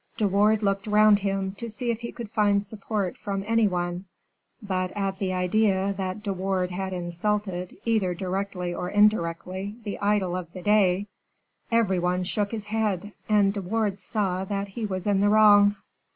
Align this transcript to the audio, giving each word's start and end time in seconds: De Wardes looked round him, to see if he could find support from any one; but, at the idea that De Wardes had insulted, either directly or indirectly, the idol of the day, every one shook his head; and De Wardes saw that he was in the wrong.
De 0.17 0.27
Wardes 0.27 0.63
looked 0.63 0.87
round 0.87 1.19
him, 1.19 1.51
to 1.51 1.69
see 1.69 1.91
if 1.91 1.99
he 1.99 2.11
could 2.11 2.31
find 2.31 2.63
support 2.63 3.15
from 3.15 3.43
any 3.45 3.67
one; 3.67 4.05
but, 4.59 4.89
at 4.97 5.19
the 5.19 5.31
idea 5.31 5.93
that 5.95 6.23
De 6.23 6.33
Wardes 6.33 6.71
had 6.73 6.91
insulted, 6.91 7.77
either 7.85 8.15
directly 8.15 8.73
or 8.73 8.89
indirectly, 8.89 9.75
the 9.83 9.99
idol 9.99 10.35
of 10.35 10.51
the 10.53 10.63
day, 10.63 11.05
every 11.71 11.99
one 11.99 12.23
shook 12.23 12.49
his 12.49 12.65
head; 12.65 13.11
and 13.29 13.53
De 13.53 13.61
Wardes 13.61 14.01
saw 14.03 14.43
that 14.43 14.69
he 14.69 14.87
was 14.87 15.05
in 15.05 15.19
the 15.21 15.29
wrong. 15.29 15.75